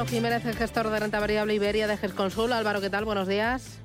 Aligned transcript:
Álvaro 0.00 0.16
Jiménez, 0.16 0.46
el 0.46 0.56
gestor 0.56 0.88
de 0.88 0.98
renta 0.98 1.20
variable 1.20 1.52
Iberia 1.52 1.86
de 1.86 1.98
GESConsul. 1.98 2.54
Álvaro, 2.54 2.80
¿qué 2.80 2.88
tal? 2.88 3.04
Buenos 3.04 3.28
días. 3.28 3.82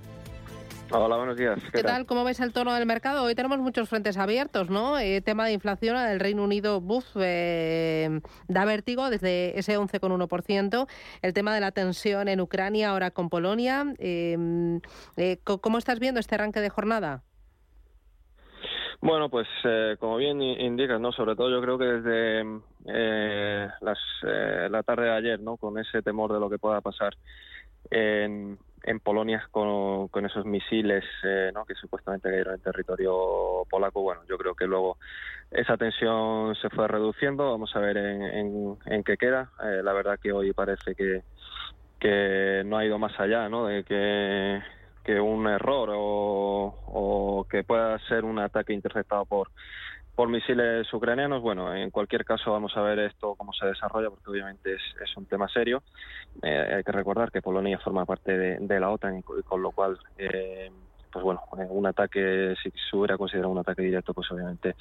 Hola, 0.90 1.18
buenos 1.18 1.36
días. 1.36 1.60
¿Qué, 1.74 1.84
tal? 1.84 2.06
¿Cómo 2.06 2.24
ves 2.24 2.40
el 2.40 2.54
tono 2.54 2.74
del 2.74 2.86
mercado? 2.86 3.24
Hoy 3.24 3.36
tenemos 3.36 3.60
muchos 3.60 3.90
frentes 3.90 4.16
abiertos, 4.16 4.70
¿no? 4.70 4.98
Eh, 4.98 5.20
tema 5.20 5.46
de 5.46 5.52
inflación 5.52 5.98
del 5.98 6.22
Reino 6.22 6.46
Unido, 6.46 6.80
buf, 6.80 7.04
eh, 7.18 8.22
da 8.48 8.64
vértigo 8.64 9.10
desde 9.10 9.60
ese 9.60 9.78
11,1%. 9.78 10.88
El 11.22 11.34
tema 11.34 11.54
de 11.54 11.60
la 11.60 11.74
tensión 11.74 12.30
en 12.30 12.40
Ucrania, 12.40 12.92
ahora 12.92 13.12
con 13.12 13.30
Polonia. 13.30 13.86
Eh, 14.00 14.80
¿Cómo 15.44 15.78
estás 15.78 16.00
viendo 16.00 16.22
este 16.22 16.36
arranque 16.36 16.62
de 16.62 16.70
jornada? 16.70 17.24
Bueno, 19.02 19.30
pues 19.30 19.48
como 20.00 20.18
bien 20.18 20.42
indicas, 20.42 21.00
¿no? 21.00 21.12
Sobre 21.12 21.36
todo 21.36 21.50
yo 21.50 21.62
creo 21.62 21.78
que 21.78 21.86
desde 21.86 22.62
las, 23.82 24.00
la 24.70 24.84
tarde 24.84 25.06
de 25.06 25.12
ayer, 25.12 25.40
¿no? 25.40 25.58
Con 25.58 25.78
ese 25.78 26.02
temor 26.02 26.34
de 26.34 26.40
lo 26.40 26.50
que 26.50 26.58
pueda 26.58 26.82
pasar 26.82 27.16
en, 27.92 28.58
en 28.84 29.00
Polonia 29.00 29.48
con, 29.52 30.10
esos 30.26 30.46
misiles 30.46 31.04
eh, 31.24 31.52
¿no? 31.54 31.66
que 31.66 31.76
supuestamente 31.76 32.30
cayeron 32.30 32.56
en 32.56 32.62
territorio 32.62 33.64
polaco. 33.70 34.02
Bueno, 34.02 34.22
yo 34.30 34.38
creo 34.38 34.56
que 34.56 34.66
luego 34.66 34.98
esa 35.52 35.78
tensión 35.78 36.56
se 36.56 36.70
fue 36.70 36.88
reduciendo. 36.88 37.52
Vamos 37.52 37.76
a 37.76 37.80
ver 37.80 37.98
en, 37.98 38.78
en, 38.86 39.04
qué 39.04 39.18
queda. 39.18 39.52
Eh, 39.64 39.82
la 39.84 39.94
verdad 39.94 40.20
que 40.22 40.32
hoy 40.32 40.54
parece 40.54 40.96
que, 40.96 41.24
que 42.00 42.64
no 42.66 42.78
ha 42.78 42.86
ido 42.86 43.00
más 43.00 43.20
allá 43.20 43.50
¿no? 43.50 43.66
de 43.66 43.84
que, 43.84 44.62
que 45.06 45.20
un 45.20 45.48
error 45.48 45.90
o, 45.94 47.46
que 47.50 47.64
pueda 47.64 47.98
ser 48.08 48.26
un 48.26 48.40
ataque 48.40 48.74
interceptado 48.74 49.26
por 49.26 49.50
por 50.16 50.30
misiles 50.30 50.92
ucranianos. 50.94 51.42
Bueno, 51.42 51.76
en 51.76 51.92
cualquier 51.92 52.24
caso 52.24 52.50
vamos 52.50 52.72
a 52.78 52.82
ver 52.82 53.00
esto 53.00 53.36
cómo 53.36 53.52
se 53.52 53.66
desarrolla 53.66 54.10
porque 54.10 54.30
obviamente 54.30 54.74
es, 54.74 55.18
un 55.18 55.26
tema 55.26 55.50
serio. 55.50 55.84
Eh, 56.42 56.76
hay 56.78 56.84
que 56.84 56.92
recordar 56.94 57.32
que 57.34 57.42
Polonia 57.42 57.80
forma 57.80 58.06
parte 58.06 58.38
de, 58.38 58.58
de 58.60 58.80
la 58.80 58.92
OTAN 58.92 59.18
y 59.18 59.22
con 59.22 59.62
lo 59.62 59.72
cual, 59.72 60.00
eh, 60.18 60.72
pues 61.16 61.24
bueno, 61.24 61.40
eh, 61.58 61.66
un 61.70 61.86
ataque, 61.86 62.56
si 62.62 62.70
se 62.72 62.98
hubiera 62.98 63.18
considerado 63.18 63.50
un 63.50 63.60
ataque 63.60 63.84
directo, 63.84 64.14
pues 64.14 64.30
obviamente 64.32 64.76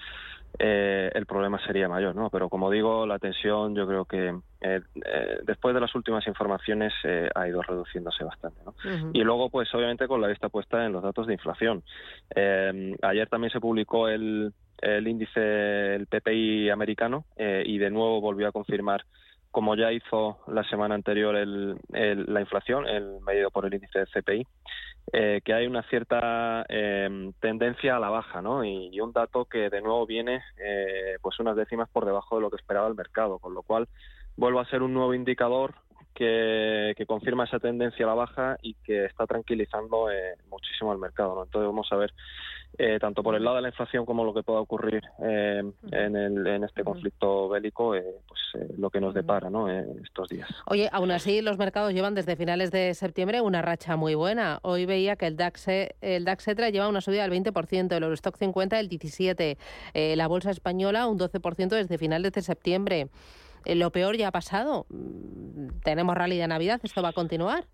eh, 0.59 1.09
el 1.15 1.27
problema 1.27 1.65
sería 1.65 1.89
mayor, 1.89 2.17
¿no? 2.17 2.29
Pero 2.29 2.49
como 2.49 2.73
digo, 2.73 3.07
la 3.07 3.21
tensión 3.21 3.73
yo 3.77 3.87
creo 3.87 4.05
que 4.05 4.31
eh, 4.61 4.81
eh, 4.97 5.39
después 5.45 5.77
de 5.77 5.81
las 5.81 5.95
últimas 5.95 6.27
informaciones 6.27 6.93
ha 7.37 7.47
ido 7.47 7.63
reduciéndose 7.63 8.25
bastante, 8.25 8.59
¿no? 8.65 8.75
Y 9.13 9.23
luego, 9.23 9.49
pues 9.49 9.73
obviamente 9.77 10.09
con 10.09 10.21
la 10.21 10.27
vista 10.27 10.49
puesta 10.49 10.85
en 10.85 10.91
los 10.91 11.05
datos 11.05 11.29
de 11.29 11.35
inflación. 11.35 11.85
ayer 12.35 13.29
también 13.29 13.53
se 13.53 13.61
publicó 13.61 14.09
el, 14.09 14.53
el 14.79 15.07
índice, 15.07 15.95
el 15.95 16.09
PPI 16.09 16.71
americano, 16.71 17.27
y 17.39 17.79
de 17.79 17.91
nuevo 17.91 18.21
volvió 18.21 18.49
a 18.49 18.53
confirmar 18.53 19.05
como 19.55 19.77
ya 19.77 19.93
hizo 19.93 20.39
la 20.49 20.65
semana 20.65 20.97
anterior 20.97 21.37
el, 21.37 21.79
la 21.93 22.41
inflación, 22.41 22.89
el 22.89 23.21
medido 23.21 23.53
por 23.53 23.65
el 23.65 23.73
índice 23.73 24.01
de 24.01 24.07
CPI, 24.07 24.47
eh, 25.13 25.43
que 25.45 25.55
hay 25.55 25.69
una 25.69 25.85
cierta 25.85 26.67
eh, 26.69 27.31
tendencia 27.39 27.95
a 27.95 28.01
la 28.01 28.11
baja, 28.11 28.43
¿no? 28.43 28.65
Y, 28.65 29.01
un 29.01 29.13
dato 29.13 29.45
que 29.45 29.71
de 29.71 29.81
nuevo 29.81 30.07
viene, 30.07 30.43
eh, 30.59 31.19
pues 31.23 31.39
unas 31.39 31.55
décimas 31.55 31.89
por 31.89 32.05
debajo 32.05 32.35
de 32.35 32.43
lo 32.43 32.51
que 32.51 32.57
esperaba 32.57 32.89
el 32.89 32.97
mercado, 32.97 33.39
con 33.39 33.55
lo 33.55 33.63
cual 33.63 33.87
vuelve 34.37 34.59
a 34.59 34.65
ser 34.65 34.83
un 34.83 34.93
nuevo 34.93 35.15
indicador 35.15 35.75
que, 36.15 36.95
que, 36.97 37.07
confirma 37.07 37.45
esa 37.45 37.59
tendencia 37.59 38.05
a 38.05 38.09
la 38.09 38.15
baja 38.15 38.57
y 38.63 38.75
que 38.75 39.05
está 39.07 39.27
tranquilizando 39.27 40.11
eh, 40.11 40.37
muchísimo 40.49 40.93
al 40.93 40.99
mercado. 40.99 41.35
¿no? 41.35 41.45
Entonces 41.45 41.67
vamos 41.67 41.89
a 41.91 41.97
ver 41.97 42.13
eh, 42.79 42.99
tanto 43.01 43.23
por 43.23 43.35
el 43.35 43.45
lado 43.45 43.57
de 43.57 43.63
la 43.63 43.69
inflación 43.69 44.05
como 44.05 44.25
lo 44.25 44.35
que 44.35 44.43
pueda 44.43 44.61
ocurrir 44.61 45.03
eh, 45.23 45.63
en, 45.93 46.17
el, 46.17 46.47
en 46.47 46.65
este 46.65 46.83
conflicto 46.83 47.49
bélico, 47.49 47.95
eh, 47.95 48.05
pues 48.27 48.41
eh, 48.55 48.75
lo 48.79 48.91
que 48.91 49.01
nos 49.01 49.15
depara 49.15 49.49
¿no? 49.49 49.71
estos 49.71 50.29
días. 50.29 50.49
Oye, 50.67 50.89
aún 50.93 51.11
así 51.11 51.41
los 51.41 51.57
mercados 51.57 51.93
llevan 51.93 52.15
desde 52.15 52.37
finales 52.37 52.71
de 52.71 52.95
septiembre 52.95 53.41
una 53.41 53.63
racha 53.63 53.97
muy 53.97 54.15
buena. 54.15 54.59
Hoy 54.63 54.87
veía 54.87 55.17
que 55.17 55.27
el 55.27 55.37
DAX, 55.37 55.69
el 55.69 56.25
DAX 56.25 56.49
Etra 56.49 56.71
lleva 56.71 56.89
una 56.89 57.01
subida 57.01 57.27
del 57.27 57.45
20%, 57.45 57.97
el 57.97 58.03
Eurostock 58.03 58.37
50 58.37 58.77
del 58.77 58.89
17%, 58.89 60.17
la 60.17 60.27
bolsa 60.27 60.51
española 60.51 61.07
un 61.07 61.19
12% 61.19 61.69
desde 61.69 61.99
finales 61.99 62.33
de 62.33 62.43
septiembre. 62.43 63.09
Eh, 63.65 63.75
lo 63.75 63.91
peor 63.91 64.17
ya 64.17 64.29
ha 64.29 64.33
pasado. 64.33 64.87
Mm, 64.89 65.81
tenemos 65.83 66.15
rally 66.17 66.39
de 66.39 66.49
Navidad, 66.49 66.81
¿esto 66.83 67.03
va 67.03 67.11
a 67.11 67.13
continuar? 67.13 67.65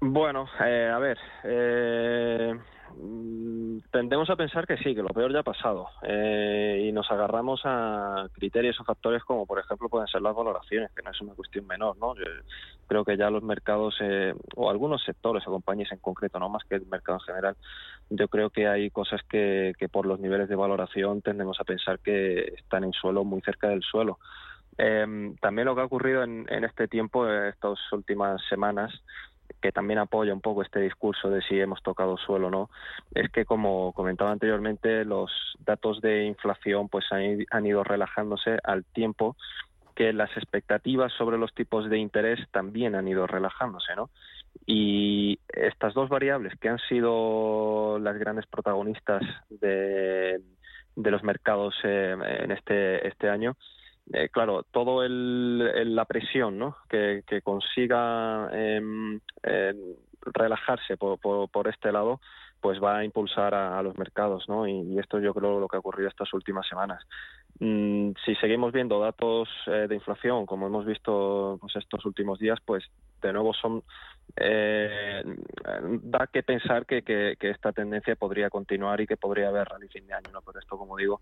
Bueno, 0.00 0.46
eh, 0.64 0.90
a 0.92 0.98
ver, 0.98 1.18
eh, 1.44 2.54
tendemos 3.96 4.28
a 4.28 4.36
pensar 4.36 4.66
que 4.66 4.76
sí, 4.76 4.94
que 4.94 5.02
lo 5.02 5.08
peor 5.08 5.32
ya 5.32 5.38
ha 5.38 5.42
pasado 5.42 5.88
eh, 6.02 6.84
y 6.86 6.92
nos 6.92 7.10
agarramos 7.10 7.62
a 7.64 8.28
criterios 8.34 8.78
o 8.78 8.84
factores 8.84 9.24
como 9.24 9.46
por 9.46 9.58
ejemplo 9.58 9.88
pueden 9.88 10.06
ser 10.06 10.20
las 10.20 10.34
valoraciones, 10.34 10.90
que 10.92 11.02
no 11.02 11.12
es 11.12 11.20
una 11.22 11.32
cuestión 11.32 11.66
menor, 11.66 11.96
¿no? 11.96 12.14
Creo 12.86 13.06
que 13.06 13.16
ya 13.16 13.30
los 13.30 13.42
mercados 13.42 13.96
eh, 14.00 14.34
o 14.54 14.68
algunos 14.68 15.02
sectores 15.02 15.46
o 15.46 15.50
compañías 15.50 15.92
en 15.92 15.98
concreto, 15.98 16.38
no 16.38 16.50
más 16.50 16.62
que 16.64 16.74
el 16.74 16.84
mercado 16.84 17.20
en 17.20 17.24
general, 17.24 17.56
yo 18.10 18.28
creo 18.28 18.50
que 18.50 18.68
hay 18.68 18.90
cosas 18.90 19.22
que, 19.22 19.72
por 19.90 20.04
los 20.04 20.20
niveles 20.20 20.50
de 20.50 20.56
valoración 20.56 21.22
tendemos 21.22 21.58
a 21.58 21.64
pensar 21.64 21.98
que 22.00 22.52
están 22.58 22.84
en 22.84 22.92
suelo 22.92 23.24
muy 23.24 23.40
cerca 23.40 23.68
del 23.68 23.82
suelo. 23.82 24.18
Eh, 24.76 25.34
también 25.40 25.64
lo 25.64 25.74
que 25.74 25.80
ha 25.80 25.86
ocurrido 25.86 26.22
en, 26.22 26.64
este 26.64 26.86
tiempo, 26.86 27.26
en 27.26 27.46
estas 27.46 27.78
últimas 27.92 28.42
semanas, 28.50 28.92
que 29.60 29.72
también 29.72 29.98
apoya 29.98 30.32
un 30.32 30.40
poco 30.40 30.62
este 30.62 30.80
discurso 30.80 31.30
de 31.30 31.42
si 31.42 31.58
hemos 31.58 31.82
tocado 31.82 32.16
suelo 32.16 32.48
o 32.48 32.50
no, 32.50 32.70
es 33.14 33.30
que 33.30 33.44
como 33.44 33.92
comentaba 33.92 34.30
anteriormente, 34.30 35.04
los 35.04 35.30
datos 35.60 36.00
de 36.00 36.24
inflación 36.24 36.88
pues 36.88 37.04
han, 37.10 37.66
ido 37.66 37.84
relajándose 37.84 38.58
al 38.64 38.84
tiempo 38.84 39.36
que 39.94 40.12
las 40.12 40.30
expectativas 40.36 41.12
sobre 41.12 41.38
los 41.38 41.54
tipos 41.54 41.88
de 41.88 41.98
interés 41.98 42.40
también 42.50 42.94
han 42.94 43.08
ido 43.08 43.26
relajándose, 43.26 43.94
¿no? 43.96 44.10
Y 44.66 45.38
estas 45.48 45.94
dos 45.94 46.08
variables 46.08 46.54
que 46.58 46.68
han 46.68 46.78
sido 46.88 47.98
las 47.98 48.18
grandes 48.18 48.46
protagonistas 48.46 49.22
de, 49.48 50.40
de 50.96 51.10
los 51.10 51.22
mercados 51.22 51.74
eh, 51.84 52.16
en 52.40 52.50
este, 52.50 53.06
este 53.06 53.28
año, 53.28 53.56
eh, 54.12 54.28
claro, 54.30 54.62
todo 54.64 55.02
el, 55.02 55.94
la 55.94 56.04
presión 56.04 56.58
¿no? 56.58 56.76
que, 56.88 57.22
consiga 57.42 58.48
eh, 58.52 58.80
relajarse 60.22 60.96
por, 60.96 61.18
por, 61.18 61.68
este 61.68 61.92
lado, 61.92 62.20
pues 62.60 62.82
va 62.82 62.98
a 62.98 63.04
impulsar 63.04 63.54
a, 63.54 63.78
a 63.78 63.82
los 63.82 63.96
mercados, 63.98 64.48
¿no? 64.48 64.66
Y, 64.66 64.72
y, 64.72 64.98
esto 64.98 65.18
yo 65.20 65.34
creo 65.34 65.60
lo 65.60 65.68
que 65.68 65.76
ha 65.76 65.80
ocurrido 65.80 66.08
estas 66.08 66.32
últimas 66.32 66.66
semanas. 66.68 67.04
Mm, 67.58 68.10
si 68.24 68.34
seguimos 68.36 68.72
viendo 68.72 69.00
datos 69.00 69.48
eh, 69.66 69.86
de 69.88 69.94
inflación, 69.94 70.44
como 70.44 70.66
hemos 70.66 70.84
visto 70.84 71.56
pues, 71.60 71.74
estos 71.76 72.04
últimos 72.04 72.38
días, 72.38 72.58
pues 72.64 72.84
de 73.22 73.32
nuevo 73.32 73.54
son 73.54 73.82
eh, 74.36 75.22
da 76.02 76.26
que 76.26 76.42
pensar 76.42 76.84
que, 76.84 77.36
esta 77.40 77.72
tendencia 77.72 78.16
podría 78.16 78.50
continuar 78.50 79.00
y 79.00 79.06
que 79.06 79.16
podría 79.16 79.48
haber 79.48 79.68
rally 79.68 79.88
fin 79.88 80.06
de 80.06 80.14
año, 80.14 80.30
¿no? 80.32 80.42
Pero 80.42 80.58
esto, 80.58 80.76
como 80.76 80.96
digo, 80.96 81.20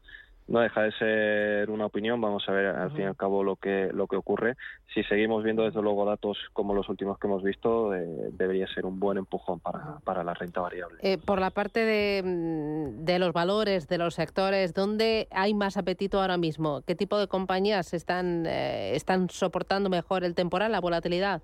no 0.49 0.61
deja 0.61 0.83
de 0.83 0.93
ser 0.93 1.71
una 1.71 1.87
opinión. 1.87 2.21
Vamos 2.21 2.49
a 2.49 2.53
ver 2.53 2.67
al 2.67 2.91
fin 2.93 3.03
y 3.03 3.05
al 3.05 3.17
cabo 3.17 3.45
lo 3.45 3.57
que 3.57 3.91
lo 3.93 4.07
que 4.09 4.17
ocurre. 4.17 4.57
Si 4.93 5.03
seguimos 5.05 5.45
viendo 5.45 5.65
desde 5.65 5.83
luego 5.83 6.05
datos 6.05 6.39
como 6.53 6.75
los 6.75 6.89
últimos 6.89 7.19
que 7.19 7.27
hemos 7.27 7.43
visto, 7.43 7.91
debería 7.91 8.67
ser 8.69 8.85
un 8.85 8.99
buen 8.99 9.19
empujón 9.19 9.61
para, 9.61 9.99
para 10.05 10.25
la 10.25 10.35
renta 10.35 10.61
variable. 10.61 10.99
Eh, 11.03 11.19
por 11.19 11.41
la 11.41 11.51
parte 11.51 11.81
de, 11.85 12.23
mm, 12.25 13.05
de, 13.05 13.19
los 13.19 13.33
valores, 13.33 13.87
de 13.87 13.99
los 13.99 14.15
sectores, 14.15 14.75
¿dónde 14.75 15.29
hay 15.31 15.55
más 15.55 15.77
apetito 15.77 16.21
ahora 16.25 16.37
mismo? 16.39 16.83
¿Qué 16.87 16.95
tipo 16.95 17.19
de 17.19 17.29
compañías 17.29 17.95
están 17.95 18.47
eh, 18.47 18.97
están 18.97 19.31
soportando 19.31 19.91
mejor 19.91 20.25
el 20.25 20.35
temporal, 20.35 20.73
la 20.73 20.81
volatilidad? 20.81 21.43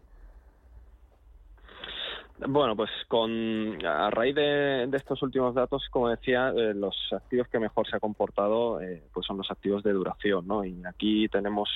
Bueno, 2.49 2.75
pues 2.75 2.91
con 3.07 3.85
a 3.85 4.11
raíz 4.11 4.35
de, 4.35 4.89
estos 4.95 5.23
últimos 5.23 5.55
datos, 5.55 5.87
como 5.91 6.09
decía, 6.09 6.49
eh, 6.57 6.73
los 6.75 6.97
activos 7.13 7.49
que 7.49 7.59
mejor 7.59 7.87
se 7.87 7.97
ha 7.97 8.01
comportado, 8.01 8.81
eh, 8.81 9.03
pues 9.13 9.27
son 9.27 9.37
los 9.37 9.51
activos 9.51 9.83
de 9.83 9.93
duración, 9.93 10.47
¿no? 10.47 10.65
Y 10.65 10.83
aquí 10.87 11.29
tenemos, 11.29 11.69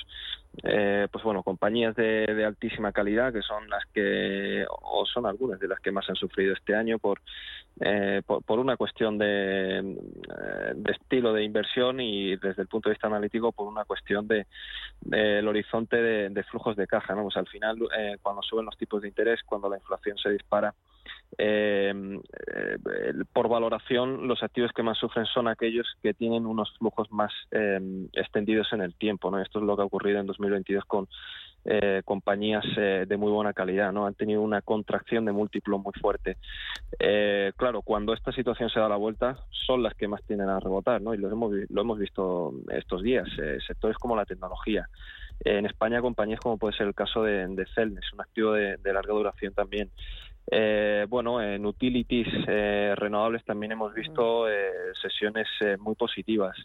eh, 0.62 1.06
pues 1.12 1.22
bueno, 1.22 1.42
compañías 1.42 1.94
de, 1.96 2.44
altísima 2.46 2.92
calidad 2.92 3.32
que 3.32 3.42
son 3.42 3.68
las 3.68 3.84
que, 3.92 4.64
o 4.70 5.04
son 5.04 5.26
algunas 5.26 5.60
de 5.60 5.68
las 5.68 5.80
que 5.80 5.92
más 5.92 6.08
han 6.08 6.16
sufrido 6.16 6.54
este 6.54 6.74
año 6.74 6.98
por, 6.98 7.20
por, 8.26 8.58
una 8.58 8.76
cuestión 8.76 9.18
de, 9.18 9.96
estilo 10.86 11.32
de 11.32 11.44
inversión 11.44 12.00
y 12.00 12.36
desde 12.36 12.62
el 12.62 12.68
punto 12.68 12.88
de 12.88 12.94
vista 12.94 13.08
analítico 13.08 13.52
por 13.52 13.66
una 13.66 13.84
cuestión 13.84 14.28
de 14.28 14.46
del 15.00 15.46
horizonte 15.46 15.96
de, 15.96 16.28
de, 16.30 16.42
flujos 16.44 16.76
de 16.76 16.86
caja, 16.86 17.14
¿no? 17.14 17.24
Pues 17.24 17.36
al 17.36 17.48
final, 17.48 17.76
cuando 18.22 18.42
suben 18.42 18.64
los 18.64 18.76
tipos 18.76 19.02
de 19.02 19.08
interés, 19.08 19.42
cuando 19.44 19.68
la 19.68 19.76
inflación 19.76 20.16
se 20.18 20.30
dispara 20.30 20.54
para 20.54 20.93
eh, 21.38 21.92
eh, 21.92 23.12
por 23.32 23.48
valoración, 23.48 24.28
los 24.28 24.42
activos 24.42 24.72
que 24.72 24.82
más 24.82 24.98
sufren 24.98 25.26
son 25.26 25.48
aquellos 25.48 25.86
que 26.02 26.14
tienen 26.14 26.46
unos 26.46 26.72
flujos 26.78 27.10
más 27.10 27.32
eh, 27.50 27.80
extendidos 28.12 28.72
en 28.72 28.82
el 28.82 28.94
tiempo. 28.94 29.30
¿no? 29.30 29.40
Esto 29.40 29.58
es 29.58 29.64
lo 29.64 29.76
que 29.76 29.82
ha 29.82 29.86
ocurrido 29.86 30.20
en 30.20 30.26
2022 30.26 30.84
con 30.84 31.08
compañías 32.04 32.62
de 32.76 33.16
muy 33.16 33.32
buena 33.32 33.54
calidad. 33.54 33.90
¿no? 33.90 34.04
Han 34.04 34.12
tenido 34.12 34.42
una 34.42 34.60
contracción 34.60 35.24
de 35.24 35.32
múltiplo 35.32 35.78
muy 35.78 35.94
fuerte. 35.98 36.36
claro, 37.56 37.80
cuando 37.80 38.12
esta 38.12 38.32
situación 38.32 38.68
se 38.68 38.80
da 38.80 38.86
la 38.86 38.96
vuelta, 38.96 39.38
son 39.66 39.82
las 39.82 39.94
que 39.94 40.06
más 40.06 40.22
tienden 40.24 40.50
a 40.50 40.60
rebotar. 40.60 41.00
¿no? 41.00 41.14
Y 41.14 41.16
lo 41.16 41.30
hemos, 41.30 41.54
lo 41.70 41.80
hemos 41.80 41.98
visto 41.98 42.52
estos 42.68 43.02
días. 43.02 43.26
sectores 43.66 43.96
como 43.96 44.14
la 44.14 44.26
tecnología. 44.26 44.86
En 45.42 45.64
España, 45.64 46.02
compañías 46.02 46.40
como 46.40 46.58
puede 46.58 46.76
ser 46.76 46.86
el 46.86 46.94
caso 46.94 47.22
de, 47.22 47.46
de 47.46 47.66
Celnes, 47.74 48.12
un 48.12 48.20
activo 48.20 48.52
de 48.52 48.92
larga 48.92 49.14
duración 49.14 49.54
también. 49.54 49.90
Eh, 50.50 51.06
bueno, 51.08 51.40
en 51.40 51.64
utilities 51.64 52.28
eh, 52.46 52.94
renovables 52.96 53.44
también 53.44 53.72
hemos 53.72 53.94
visto 53.94 54.48
eh, 54.48 54.70
sesiones 55.00 55.48
muy 55.78 55.94
positivas. 55.94 56.56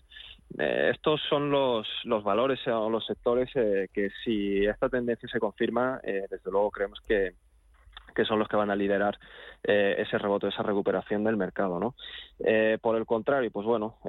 estos 0.57 1.21
son 1.29 1.49
los, 1.49 1.87
los 2.03 2.23
valores 2.23 2.59
o 2.67 2.89
los 2.89 3.05
sectores 3.05 3.49
que 3.53 4.09
si 4.23 4.65
esta 4.65 4.89
tendencia 4.89 5.29
se 5.29 5.39
confirma, 5.39 5.99
desde 6.03 6.51
luego 6.51 6.71
creemos 6.71 6.99
que, 7.07 7.35
que 8.15 8.25
son 8.25 8.39
los 8.39 8.47
que 8.47 8.57
van 8.57 8.71
a 8.71 8.75
liderar 8.75 9.17
ese 9.61 10.17
rebote, 10.17 10.47
esa 10.47 10.63
recuperación 10.63 11.23
del 11.23 11.37
mercado. 11.37 11.79
¿no? 11.79 11.93
por 12.81 12.95
el 12.97 13.05
contrario, 13.05 13.51
pues 13.51 13.65
bueno, 13.65 13.99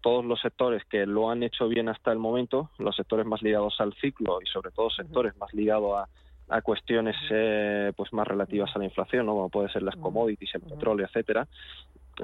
todos 0.00 0.24
los 0.24 0.40
sectores 0.40 0.84
que 0.84 1.04
lo 1.04 1.30
han 1.30 1.42
hecho 1.42 1.68
bien 1.68 1.88
hasta 1.88 2.12
el 2.12 2.18
momento, 2.18 2.70
los 2.78 2.94
sectores 2.94 3.26
más 3.26 3.42
ligados 3.42 3.74
al 3.80 3.92
ciclo 3.94 4.38
y 4.40 4.46
sobre 4.46 4.70
todo 4.70 4.88
sectores 4.90 5.36
más 5.36 5.52
ligados 5.52 5.96
a 5.96 6.08
a 6.48 6.62
cuestiones 6.62 7.16
eh, 7.30 7.92
pues 7.96 8.12
más 8.12 8.26
relativas 8.26 8.74
a 8.74 8.78
la 8.78 8.84
inflación, 8.84 9.26
¿no? 9.26 9.32
como 9.32 9.48
puede 9.48 9.70
ser 9.70 9.82
las 9.82 9.96
commodities, 9.96 10.54
el 10.54 10.62
petróleo, 10.62 11.06
etcétera. 11.06 11.46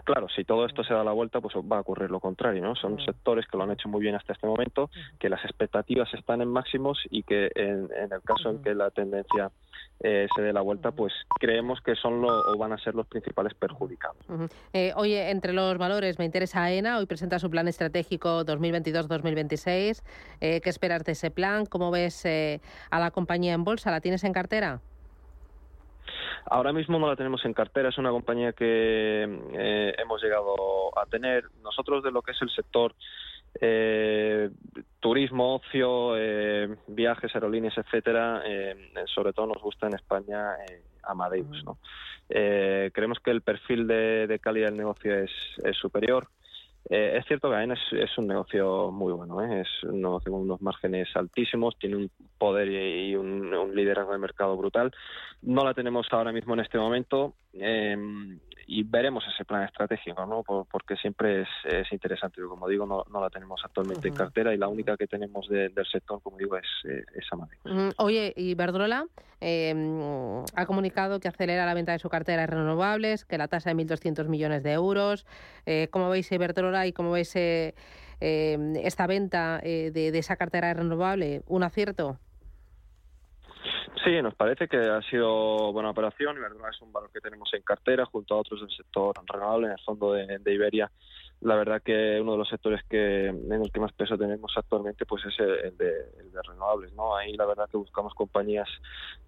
Claro, 0.04 0.28
si 0.28 0.44
todo 0.44 0.66
esto 0.66 0.84
se 0.84 0.94
da 0.94 1.02
la 1.02 1.10
vuelta, 1.12 1.40
pues 1.40 1.54
va 1.56 1.78
a 1.78 1.80
ocurrir 1.80 2.10
lo 2.10 2.20
contrario, 2.20 2.62
¿no? 2.62 2.76
Son 2.76 3.04
sectores 3.04 3.46
que 3.48 3.56
lo 3.56 3.64
han 3.64 3.72
hecho 3.72 3.88
muy 3.88 4.00
bien 4.00 4.14
hasta 4.14 4.32
este 4.32 4.46
momento, 4.46 4.88
que 5.18 5.28
las 5.28 5.44
expectativas 5.44 6.12
están 6.14 6.40
en 6.42 6.48
máximos 6.48 7.00
y 7.10 7.24
que 7.24 7.50
en, 7.56 7.88
el 7.92 8.22
caso 8.22 8.50
en 8.50 8.62
que 8.62 8.72
la 8.74 8.90
tendencia 8.90 9.50
eh, 10.02 10.26
se 10.34 10.40
dé 10.40 10.52
la 10.52 10.62
vuelta, 10.62 10.92
pues 10.92 11.12
creemos 11.38 11.80
que 11.82 11.94
son 11.94 12.22
lo, 12.22 12.28
o 12.28 12.56
van 12.56 12.72
a 12.72 12.78
ser 12.78 12.94
los 12.94 13.06
principales 13.06 13.52
perjudicados. 13.52 14.16
Eh, 14.72 14.92
oye, 14.96 15.30
entre 15.30 15.52
los 15.52 15.76
valores 15.76 16.18
me 16.18 16.24
interesa 16.24 16.62
AENA, 16.62 16.98
hoy 16.98 17.04
presenta 17.04 17.38
su 17.38 17.50
plan 17.50 17.68
estratégico 17.68 18.44
2022-2026. 18.46 20.02
Eh, 20.40 20.60
¿Qué 20.62 20.70
esperas 20.70 21.04
de 21.04 21.12
ese 21.12 21.30
plan? 21.30 21.66
¿Cómo 21.66 21.90
ves 21.90 22.24
a 22.24 22.98
la 22.98 23.10
compañía 23.10 23.52
en 23.52 23.64
bolsa? 23.64 23.90
¿La 23.90 24.00
tienes 24.00 24.24
en 24.24 24.32
cartera? 24.32 24.80
Ahora 26.46 26.72
mismo 26.72 26.98
no 26.98 27.06
la 27.06 27.16
tenemos 27.16 27.44
en 27.44 27.52
cartera, 27.52 27.90
es 27.90 27.98
una 27.98 28.10
compañía 28.10 28.52
que 28.52 29.22
hemos 29.22 30.22
llegado 30.22 30.98
a 30.98 31.04
tener. 31.06 31.44
Nosotros 31.62 32.02
de 32.02 32.10
lo 32.10 32.22
que 32.22 32.32
es 32.32 32.40
el 32.40 32.50
sector 32.50 32.94
eh, 33.60 34.50
turismo, 35.00 35.56
ocio, 35.56 36.16
eh, 36.16 36.76
viajes, 36.86 37.34
aerolíneas, 37.34 37.76
etcétera, 37.78 38.42
sobre 39.06 39.32
todo 39.32 39.46
nos 39.46 39.62
gusta 39.62 39.86
en 39.86 39.94
España 39.94 40.56
Amadeus. 41.02 41.64
¿no? 41.64 41.78
creemos 42.28 43.18
que 43.18 43.32
el 43.32 43.42
perfil 43.42 43.86
de, 43.86 44.38
calidad 44.40 44.68
del 44.68 44.76
negocio 44.76 45.18
es, 45.18 45.30
superior. 45.72 46.28
es 46.88 47.24
cierto 47.26 47.50
que 47.50 47.56
AENA 47.56 47.74
es, 47.74 48.18
un 48.18 48.28
negocio 48.28 48.92
muy 48.92 49.12
bueno, 49.12 49.42
es 49.42 49.68
un 49.82 50.00
negocio 50.00 50.30
con 50.30 50.42
unos 50.42 50.62
márgenes 50.62 51.08
altísimos, 51.16 51.76
tiene 51.78 51.96
un 51.96 52.10
poder 52.38 52.68
y, 52.68 53.16
un, 53.16 53.52
un, 53.52 53.74
liderazgo 53.74 54.12
de 54.12 54.18
mercado 54.18 54.56
brutal. 54.56 54.92
No 55.42 55.64
la 55.64 55.74
tenemos 55.74 56.06
ahora 56.12 56.30
mismo 56.30 56.54
en 56.54 56.60
este 56.60 56.78
momento. 56.78 57.34
Eh, 58.70 58.80
y 58.80 58.82
veremos 58.84 59.24
ese 59.32 59.44
plan 59.44 59.64
estratégico, 59.64 60.24
¿no? 60.26 60.42
porque 60.42 60.96
siempre 60.96 61.42
es, 61.42 61.92
interesante. 61.92 62.40
Como 62.42 62.68
digo, 62.68 62.86
no, 62.86 63.20
la 63.20 63.30
tenemos 63.30 63.60
actualmente 63.64 64.08
en 64.08 64.14
cartera 64.14 64.54
y 64.54 64.58
la 64.58 64.68
única 64.68 64.96
que 64.96 65.06
tenemos 65.06 65.48
del 65.48 65.74
sector, 65.90 66.22
como 66.22 66.38
digo, 66.38 66.56
es, 66.56 66.66
eh, 66.84 67.04
esa 67.14 67.36
Oye, 67.98 68.32
y 68.36 68.54
Verdrola 68.54 69.06
em, 69.40 70.44
ha 70.54 70.66
comunicado 70.66 71.20
que 71.20 71.28
acelera 71.28 71.66
la 71.66 71.74
venta 71.74 71.92
de 71.92 71.98
su 71.98 72.08
cartera 72.08 72.42
de 72.42 72.46
renovables, 72.48 73.24
que 73.24 73.38
la 73.38 73.48
tasa 73.48 73.70
de 73.70 73.76
1.200 73.76 74.28
millones 74.28 74.62
de 74.62 74.72
euros. 74.72 75.26
Eh, 75.66 75.88
¿Cómo 75.90 76.10
veis 76.10 76.30
Iberdrola 76.30 76.86
y 76.86 76.92
cómo 76.92 77.12
veis 77.12 77.34
em, 77.36 78.76
esta 78.76 79.06
venta 79.06 79.58
de, 79.62 79.90
de 79.90 80.18
esa 80.18 80.36
cartera 80.36 80.68
de 80.68 80.74
renovable? 80.74 81.42
¿Un 81.46 81.62
acierto? 81.62 82.18
Sí, 84.04 84.22
nos 84.22 84.34
parece 84.34 84.66
que 84.66 84.78
ha 84.78 85.02
sido 85.02 85.72
buena 85.72 85.90
operación 85.90 86.36
y 86.36 86.40
verdad 86.40 86.70
es 86.70 86.80
un 86.80 86.92
valor 86.92 87.10
que 87.12 87.20
tenemos 87.20 87.52
en 87.52 87.62
cartera 87.62 88.06
junto 88.06 88.34
a 88.34 88.38
otros 88.38 88.60
del 88.60 88.70
sector 88.70 89.14
renovable 89.26 89.66
en 89.66 89.72
el 89.72 89.80
fondo 89.80 90.12
de, 90.12 90.40
Iberia. 90.46 90.90
La 91.42 91.56
verdad 91.56 91.82
que 91.82 92.18
uno 92.20 92.32
de 92.32 92.38
los 92.38 92.48
sectores 92.48 92.82
que 92.88 93.26
en 93.26 93.52
el 93.52 93.70
que 93.70 93.80
más 93.80 93.92
peso 93.92 94.16
tenemos 94.16 94.52
actualmente 94.56 95.04
pues 95.04 95.24
es 95.26 95.38
el 95.38 95.76
de, 95.76 96.42
renovables, 96.46 96.92
¿no? 96.94 97.14
Ahí 97.16 97.34
la 97.36 97.44
verdad 97.44 97.68
que 97.70 97.76
buscamos 97.76 98.14
compañías 98.14 98.68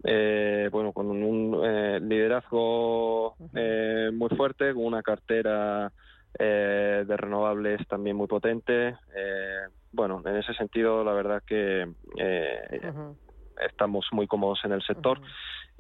eh, 0.05 0.69
bueno 0.73 0.93
con 0.93 1.11
un, 1.11 1.61
eh, 1.65 2.01
liderazgo 2.01 3.35
eh, 3.55 4.11
muy 4.13 4.31
fuerte, 4.31 4.73
con 4.73 4.85
una 4.85 5.03
cartera 5.03 5.93
de 6.39 7.17
renovables 7.17 7.87
también 7.89 8.17
muy 8.17 8.27
potente. 8.27 8.97
bueno, 9.93 10.23
en 10.25 10.37
ese 10.37 10.55
sentido 10.55 11.05
la 11.05 11.13
verdad 11.13 11.43
que 11.47 11.87
estamos 13.61 14.07
muy 14.13 14.27
cómodos 14.27 14.61
en 14.65 14.73
el 14.73 14.83
sector. 14.83 15.21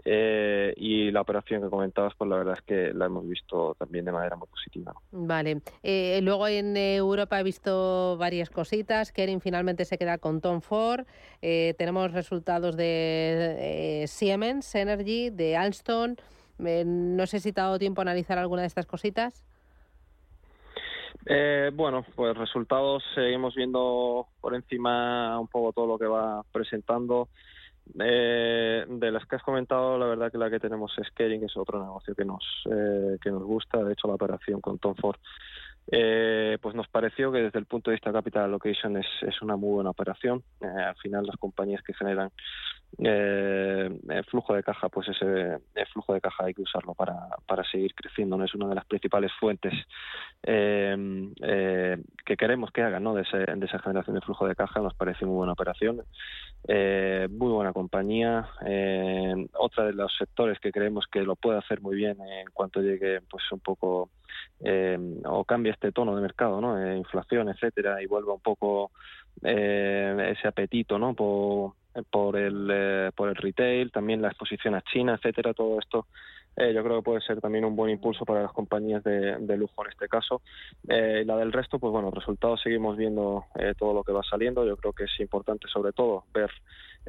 Eh, 0.05 0.75
y 0.77 1.11
la 1.13 1.21
operación 1.21 1.63
que 1.63 1.69
comentabas, 1.69 2.15
pues 2.17 2.29
la 2.29 2.37
verdad 2.37 2.55
es 2.59 2.63
que 2.63 2.93
la 2.93 3.07
hemos 3.07 3.29
visto 3.29 3.77
también 3.79 4.05
de 4.05 4.13
manera 4.13 4.37
muy 4.37 4.49
positiva. 4.49 4.93
Vale. 5.13 5.61
Eh, 5.83 6.21
luego 6.23 6.49
en 6.49 6.77
Europa 6.77 7.39
he 7.39 7.43
visto 7.43 8.17
varias 8.17 8.51
cositas. 8.51 9.13
Kering 9.13 9.41
finalmente 9.41 9.85
se 9.85 9.99
queda 9.99 10.19
con 10.19 10.41
Tom 10.41 10.61
Ford. 10.61 11.07
Eh, 11.41 11.75
tenemos 11.79 12.11
resultados 12.13 12.77
de 12.77 14.05
Siemens 14.09 14.75
Energy, 14.75 15.31
de 15.31 15.57
Alstom. 15.57 16.17
no 16.59 17.27
sé 17.27 17.39
si 17.39 17.53
te 17.53 17.61
ha 17.61 17.65
dado 17.65 17.79
tiempo 17.79 18.01
a 18.01 18.03
analizar 18.03 18.39
alguna 18.39 18.63
de 18.63 18.69
estas 18.69 18.87
cositas. 18.87 19.45
bueno, 21.75 22.05
pues 22.17 22.37
resultados 22.37 23.05
seguimos 23.15 23.55
viendo 23.55 24.27
por 24.41 24.57
encima 24.57 25.39
un 25.39 25.47
poco 25.47 25.73
todo 25.73 25.87
lo 25.87 25.99
que 25.99 26.07
va 26.07 26.43
presentando. 26.51 27.29
Eh, 27.99 28.85
de 28.89 29.11
las 29.11 29.27
que 29.27 29.37
has 29.37 29.43
comentado, 29.43 29.99
la 29.99 30.07
verdad 30.07 30.31
que 30.31 30.39
la 30.39 30.51
que 30.51 30.61
tenemos 30.61 30.93
es 30.99 31.11
Kering, 31.11 31.41
que 31.41 31.47
es 31.47 31.57
otro 31.57 31.83
negocio 31.83 32.15
que 32.15 32.25
nos, 32.25 32.45
eh, 32.71 33.19
que 33.21 33.31
nos 33.31 33.43
gusta. 33.43 33.83
De 33.83 33.93
hecho, 33.93 34.09
la 34.09 34.15
operación 34.15 34.61
con 34.61 34.79
Tom 34.79 34.95
Ford 34.95 35.19
eh, 35.91 36.59
pues 36.61 36.75
nos 36.75 36.89
pareció 36.89 37.33
que 37.33 37.43
desde 37.43 37.59
el 37.59 37.67
punto 37.67 37.91
de 37.91 37.97
vista 37.97 38.13
capital 38.13 38.45
allocation 38.45 38.97
es, 38.97 39.07
es 39.23 39.43
una 39.43 39.57
muy 39.57 39.71
buena 39.71 39.91
operación. 39.91 40.43
Eh, 40.61 40.67
al 40.67 40.97
final 40.97 41.27
las 41.27 41.37
compañías 41.37 41.83
que 41.83 41.95
generan 41.95 42.31
eh, 42.99 43.91
flujo 44.29 44.55
de 44.55 44.63
caja, 44.63 44.89
pues 44.89 45.09
ese 45.09 45.59
flujo 45.93 46.15
de 46.15 46.21
caja 46.21 46.45
hay 46.45 46.55
que 46.55 46.63
usarlo 46.63 46.95
para, 46.95 47.15
para 47.47 47.65
seguir 47.65 47.95
creciendo. 47.95 48.37
¿no? 48.37 48.45
Es 48.45 48.55
una 48.55 48.69
de 48.69 48.77
las 48.77 48.87
principales 48.87 49.33
fuentes 49.41 49.75
que 50.43 52.37
queremos 52.37 52.71
que 52.73 52.83
hagan 52.83 53.05
¿no? 53.05 53.15
de, 53.15 53.23
de, 53.23 53.67
esa 53.67 53.79
generación 53.79 54.15
de 54.15 54.23
flujo 54.23 54.47
de 54.47 54.57
caja. 54.57 54.81
Nos 54.81 54.95
parece 54.95 55.25
muy 55.25 55.37
buena 55.37 55.53
operación. 55.53 56.03
muy 56.67 57.53
buena 57.53 57.73
compañía. 57.73 58.49
otra 59.55 59.85
de 59.85 59.93
los 59.93 60.13
sectores 60.17 60.59
que 60.61 60.73
creemos 60.73 61.07
que 61.11 61.23
lo 61.23 61.37
puede 61.37 61.59
hacer 61.59 61.81
muy 61.81 61.97
bien 61.97 62.17
en 62.21 62.47
cuanto 62.53 62.81
llegue 62.81 63.21
pues 63.31 63.45
un 63.53 63.61
poco 63.61 64.11
eh, 64.61 64.99
o 65.25 65.45
cambia 65.45 65.73
este 65.73 65.93
tono 65.93 66.15
de 66.15 66.23
mercado, 66.23 66.61
¿no? 66.61 66.81
Eh, 66.81 66.97
inflación, 66.97 67.49
etcétera, 67.49 68.01
y 68.03 68.07
vuelva 68.07 68.35
un 68.35 68.41
poco 68.41 68.93
eh, 69.43 70.35
ese 70.37 70.47
apetito, 70.47 70.99
¿no? 70.99 71.15
Por, 71.15 71.73
por 72.11 72.37
el 72.37 73.13
por 73.15 73.29
el 73.29 73.35
retail, 73.35 73.91
también 73.91 74.23
la 74.23 74.29
exposición 74.29 74.75
a 74.75 74.83
China, 74.83 75.15
etcétera, 75.15 75.53
todo 75.53 75.79
esto 75.81 76.07
eh, 76.57 76.73
yo 76.75 76.83
creo 76.83 76.97
que 76.97 77.03
puede 77.03 77.21
ser 77.21 77.41
también 77.41 77.65
un 77.65 77.77
buen 77.77 77.91
impulso 77.91 78.25
para 78.25 78.43
las 78.43 78.53
compañías 78.53 79.03
de, 79.05 79.37
de 79.39 79.57
lujo 79.57 79.85
en 79.85 79.91
este 79.93 80.09
caso. 80.09 80.43
Eh, 80.89 81.25
la 81.25 81.37
del 81.37 81.53
resto, 81.53 81.79
pues 81.79 81.93
bueno, 81.93 82.11
resultados 82.11 82.61
seguimos 82.63 82.97
viendo 82.97 83.45
eh, 83.55 83.75
todo 83.79 83.95
lo 83.95 84.05
que 84.05 84.13
va 84.13 84.23
saliendo. 84.23 84.67
Yo 84.67 84.77
creo 84.77 84.93
que 84.93 85.05
es 85.05 85.21
importante 85.21 85.69
sobre 85.69 85.93
todo 85.93 86.25
ver 86.33 86.51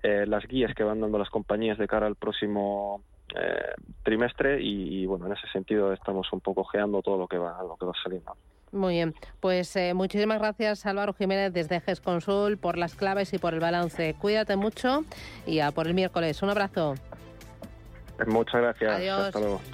eh, 0.01 0.25
las 0.25 0.47
guías 0.47 0.73
que 0.73 0.83
van 0.83 1.01
dando 1.01 1.17
las 1.17 1.29
compañías 1.29 1.77
de 1.77 1.87
cara 1.87 2.07
al 2.07 2.15
próximo 2.15 3.03
eh, 3.35 3.73
trimestre 4.03 4.61
y, 4.61 5.05
bueno, 5.05 5.27
en 5.27 5.33
ese 5.33 5.47
sentido 5.47 5.93
estamos 5.93 6.31
un 6.33 6.41
poco 6.41 6.63
geando 6.65 7.01
todo 7.01 7.17
lo 7.17 7.27
que 7.27 7.37
va, 7.37 7.61
lo 7.63 7.75
que 7.77 7.85
va 7.85 7.93
saliendo. 8.01 8.35
Muy 8.71 8.95
bien, 8.95 9.13
pues 9.39 9.75
eh, 9.75 9.93
muchísimas 9.93 10.39
gracias 10.39 10.87
Álvaro 10.87 11.13
Jiménez 11.13 11.53
desde 11.53 11.79
GES 11.79 12.01
Consul 12.01 12.57
por 12.57 12.77
las 12.77 12.95
claves 12.95 13.31
y 13.33 13.37
por 13.37 13.53
el 13.53 13.59
balance. 13.59 14.15
Cuídate 14.19 14.55
mucho 14.55 15.03
y 15.45 15.59
a 15.59 15.71
por 15.71 15.87
el 15.87 15.93
miércoles. 15.93 16.41
Un 16.41 16.49
abrazo. 16.49 16.95
Muchas 18.25 18.61
gracias. 18.61 18.91
Adiós. 18.91 19.19
Hasta 19.27 19.39
luego. 19.39 19.61